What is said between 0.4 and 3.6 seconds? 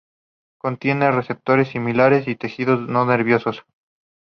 Contienen receptores similares y tejido no nervioso.